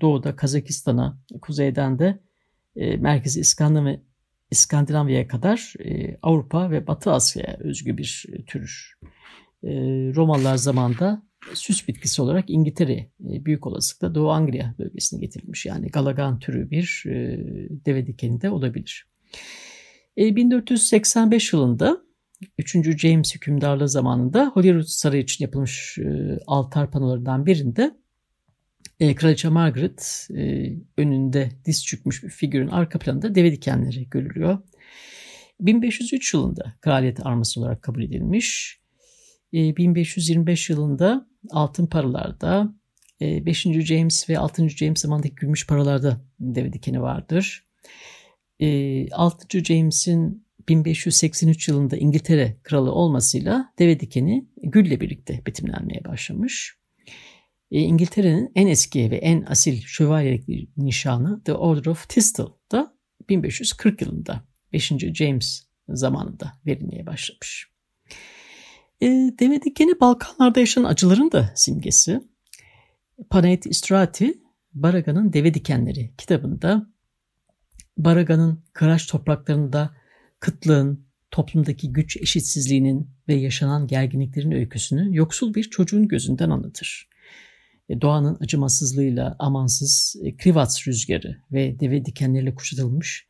Doğuda 0.01 0.37
Kazakistan'a, 0.37 1.19
kuzeyden 1.43 1.99
de 1.99 2.19
e, 2.77 2.97
merkezi 2.97 3.41
İskandinav 3.41 3.95
İskandinavya'ya 4.51 5.29
kadar 5.29 5.75
e, 5.85 6.19
Avrupa 6.23 6.71
ve 6.71 6.87
Batı 6.87 7.13
Asya'ya 7.13 7.57
özgü 7.61 7.97
bir 7.97 8.25
e, 8.33 8.45
tür. 8.45 8.95
E, 9.63 9.71
Romalılar 10.15 10.57
zamanında 10.57 11.23
süs 11.55 11.89
bitkisi 11.89 12.23
olarak 12.23 12.51
İngiltere 12.51 13.11
büyük 13.21 13.67
olasılıkla 13.67 14.15
Doğu 14.15 14.31
Anglia 14.31 14.75
bölgesine 14.79 15.21
getirilmiş. 15.21 15.67
Yani 15.67 15.89
Galagan 15.89 16.39
türü 16.39 16.71
bir 16.71 17.03
deve 17.87 18.07
dikeni 18.07 18.41
de 18.41 18.51
olabilir. 18.51 19.07
E, 20.17 20.37
1485 20.37 21.53
yılında 21.53 22.01
3. 22.59 22.99
James 22.99 23.35
hükümdarlığı 23.35 23.89
zamanında 23.89 24.51
Holyrood 24.55 24.83
Sarayı 24.83 25.23
için 25.23 25.45
yapılmış 25.45 25.99
altar 26.47 26.91
panolarından 26.91 27.47
birinde 27.47 27.97
e, 29.01 29.15
Kraliçe 29.15 29.49
Margaret 29.49 30.29
e, 30.37 30.73
önünde 30.97 31.51
diz 31.65 31.85
çökmüş 31.85 32.23
bir 32.23 32.29
figürün 32.29 32.69
arka 32.69 32.99
planında 32.99 33.35
deve 33.35 33.53
dikenleri 33.53 34.11
görülüyor. 34.11 34.59
1503 35.61 36.35
yılında 36.35 36.75
kraliyet 36.81 37.27
arması 37.27 37.61
olarak 37.61 37.83
kabul 37.83 38.03
edilmiş. 38.03 38.79
E, 39.53 39.77
1525 39.77 40.71
yılında 40.71 41.29
altın 41.51 41.87
paralarda, 41.87 42.75
e, 43.21 43.47
5. 43.47 43.63
James 43.63 44.31
ve 44.31 44.39
6. 44.39 44.69
James 44.69 45.01
zamandaki 45.01 45.35
gümüş 45.35 45.67
paralarda 45.67 46.21
deve 46.41 46.73
dikeni 46.73 47.03
vardır. 47.03 47.65
E, 48.61 49.11
6. 49.11 49.65
James'in 49.65 50.49
1583 50.69 51.69
yılında 51.69 51.97
İngiltere 51.97 52.57
kralı 52.63 52.93
olmasıyla 52.93 53.73
deve 53.79 54.01
dikeni 54.01 54.47
gülle 54.63 55.01
birlikte 55.01 55.43
betimlenmeye 55.47 56.05
başlamış. 56.05 56.78
E, 57.71 57.81
İngiltere'nin 57.81 58.53
en 58.55 58.67
eski 58.67 59.11
ve 59.11 59.17
en 59.17 59.43
asil 59.43 59.81
şövalyelik 59.81 60.77
nişanı 60.77 61.43
The 61.45 61.55
Order 61.55 61.87
of 61.87 62.09
Thistle 62.09 62.45
da 62.73 62.95
1540 63.29 64.01
yılında 64.01 64.45
5. 64.73 64.93
James 65.15 65.67
zamanında 65.89 66.53
verilmeye 66.67 67.07
başlamış. 67.07 67.71
E, 69.01 69.07
deve 69.41 69.63
dikeni 69.63 70.01
Balkanlarda 70.01 70.61
yaşanan 70.61 70.89
acıların 70.89 71.33
da 71.33 71.53
simgesi. 71.55 72.21
Panayit 73.31 73.67
Istrati, 73.67 74.43
Baraga'nın 74.75 75.33
Deve 75.33 75.55
Dikenleri 75.55 76.13
kitabında 76.19 76.87
Baraga'nın 77.97 78.65
kıraç 78.73 79.07
topraklarında 79.07 79.97
kıtlığın, 80.41 81.09
toplumdaki 81.31 81.93
güç 81.93 82.17
eşitsizliğinin 82.17 83.11
ve 83.29 83.35
yaşanan 83.35 83.87
gerginliklerin 83.87 84.53
öyküsünü 84.53 85.17
yoksul 85.17 85.55
bir 85.55 85.65
çocuğun 85.65 86.09
gözünden 86.09 86.51
anlatır. 86.51 87.08
E, 87.89 88.01
doğanın 88.01 88.37
acımasızlığıyla 88.41 89.37
amansız 89.39 90.17
e, 90.23 90.37
Krivats 90.37 90.89
rüzgarı 90.89 91.37
ve 91.53 91.81
deve 91.81 92.05
dikenleriyle 92.05 92.55
kuşatılmış 92.55 93.29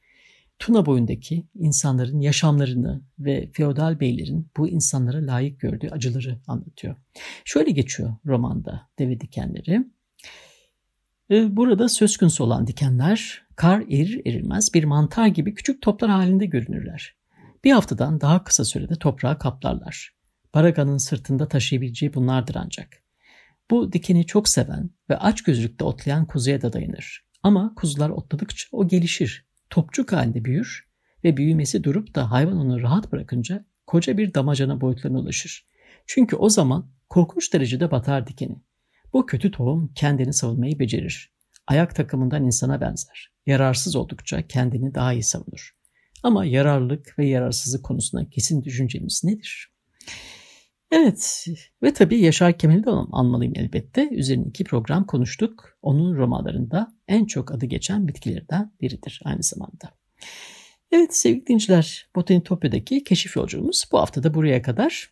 Tuna 0.59 0.87
boyundaki 0.87 1.47
insanların 1.55 2.21
yaşamlarını 2.21 3.03
ve 3.19 3.51
feodal 3.53 4.01
beylerin 4.01 4.51
bu 4.57 4.69
insanlara 4.69 5.27
layık 5.27 5.61
gördüğü 5.61 5.89
acıları 5.89 6.39
anlatıyor. 6.47 6.97
Şöyle 7.45 7.71
geçiyor 7.71 8.15
romanda 8.27 8.89
deve 8.99 9.21
dikenleri. 9.21 9.87
E, 11.31 11.57
burada 11.57 11.89
söz 11.89 12.17
konusu 12.17 12.45
olan 12.45 12.67
dikenler 12.67 13.43
kar 13.57 13.81
erir 13.81 14.27
erilmez 14.27 14.75
bir 14.75 14.85
mantar 14.85 15.27
gibi 15.27 15.55
küçük 15.55 15.83
toplar 15.83 16.11
halinde 16.11 16.47
görünürler. 16.47 17.17
Bir 17.65 17.73
haftadan 17.73 18.21
daha 18.21 18.45
kısa 18.45 18.65
sürede 18.65 18.97
toprağı 18.97 19.39
kaplarlar. 19.39 20.15
Baraga'nın 20.55 20.99
sırtında 20.99 21.49
taşıyabileceği 21.49 22.15
bunlardır 22.15 22.55
ancak. 22.55 23.03
Bu 23.71 23.93
dikeni 23.93 24.27
çok 24.27 24.49
seven 24.49 24.91
ve 25.11 25.17
aç 25.17 25.43
gözlükte 25.43 25.85
otlayan 25.85 26.27
kuzuya 26.27 26.63
da 26.63 26.73
dayanır. 26.73 27.25
Ama 27.43 27.75
kuzular 27.75 28.11
otladıkça 28.11 28.69
o 28.73 28.89
gelişir, 28.89 29.47
topçuk 29.71 30.13
halinde 30.13 30.45
büyür 30.45 30.89
ve 31.25 31.37
büyümesi 31.37 31.85
durup 31.85 32.15
da 32.15 32.31
hayvan 32.31 32.59
onu 32.59 32.83
rahat 32.83 33.13
bırakınca 33.13 33.65
koca 33.87 34.19
bir 34.19 34.35
damacana 34.35 34.81
boyutlarına 34.81 35.19
ulaşır. 35.19 35.67
Çünkü 36.07 36.37
o 36.37 36.49
zaman 36.49 36.91
korkunç 37.09 37.53
derecede 37.53 37.91
batar 37.91 38.27
dikeni. 38.27 38.63
Bu 39.13 39.27
kötü 39.27 39.51
tohum 39.51 39.93
kendini 39.95 40.33
savunmayı 40.33 40.79
becerir. 40.79 41.33
Ayak 41.67 41.95
takımından 41.95 42.45
insana 42.45 42.81
benzer. 42.81 43.33
Yararsız 43.47 43.97
oldukça 43.97 44.47
kendini 44.47 44.95
daha 44.95 45.13
iyi 45.13 45.23
savunur. 45.23 45.77
Ama 46.23 46.45
yararlılık 46.45 47.19
ve 47.19 47.27
yararsızlık 47.27 47.85
konusunda 47.85 48.31
kesin 48.31 48.63
düşüncemiz 48.63 49.25
nedir? 49.25 49.73
Evet 50.91 51.47
ve 51.83 51.93
tabii 51.93 52.21
Yaşar 52.21 52.59
Kemal'i 52.59 52.85
de 52.85 52.91
anmalıyım 52.91 53.53
elbette. 53.57 54.09
Üzerine 54.11 54.45
iki 54.49 54.65
program 54.65 55.07
konuştuk. 55.07 55.79
Onun 55.83 56.17
romanlarında 56.17 56.95
en 57.09 57.25
çok 57.25 57.53
adı 57.53 57.67
geçen 57.67 58.09
bitkilerden 58.09 58.73
biridir 58.81 59.21
aynı 59.25 59.43
zamanda. 59.43 59.91
Evet 60.93 61.17
sevgili 61.17 61.47
dinciler 61.47 62.09
Botanitopya'daki 62.17 63.05
keşif 63.05 63.37
yolculuğumuz 63.37 63.85
bu 63.93 63.99
hafta 63.99 64.23
da 64.23 64.35
buraya 64.35 64.63
kadar. 64.63 65.11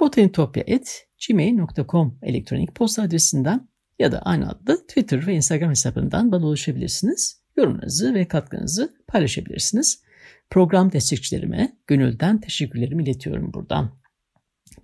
botanitopya.gmail.com 0.00 2.18
elektronik 2.22 2.74
posta 2.74 3.02
adresinden 3.02 3.68
ya 3.98 4.12
da 4.12 4.18
aynı 4.18 4.48
adlı 4.48 4.86
Twitter 4.86 5.26
ve 5.26 5.34
Instagram 5.34 5.70
hesaplarından 5.70 6.32
bana 6.32 6.46
ulaşabilirsiniz. 6.46 7.42
Yorumlarınızı 7.56 8.14
ve 8.14 8.28
katkınızı 8.28 8.96
paylaşabilirsiniz. 9.08 10.02
Program 10.50 10.92
destekçilerime 10.92 11.76
gönülden 11.86 12.40
teşekkürlerimi 12.40 13.02
iletiyorum 13.02 13.54
buradan. 13.54 14.05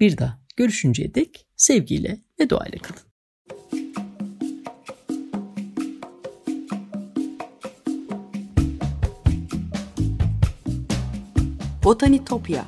Bir 0.01 0.18
daha 0.18 0.38
görüşünceye 0.57 1.14
dek 1.14 1.47
sevgiyle 1.57 2.21
ve 2.40 2.51
duayla 2.51 2.79
kalın. 2.79 3.03
Botanitopya 11.85 12.64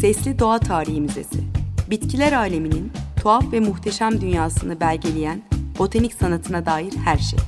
Sesli 0.00 0.38
Doğa 0.38 0.58
Tarihi 0.58 1.00
Müzesi 1.00 1.44
Bitkiler 1.90 2.32
aleminin 2.32 2.92
tuhaf 3.22 3.52
ve 3.52 3.60
muhteşem 3.60 4.20
dünyasını 4.20 4.80
belgeleyen 4.80 5.42
botanik 5.78 6.14
sanatına 6.14 6.66
dair 6.66 6.92
her 7.04 7.18
şey. 7.18 7.38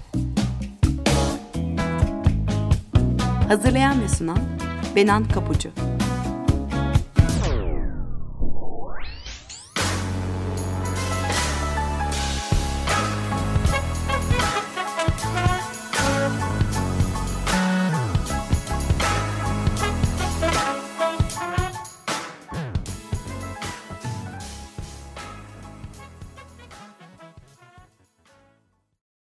Hazırlayan 3.48 4.02
ve 4.02 4.08
sunan 4.08 4.38
Benan 4.94 5.24
Kapucu 5.28 5.70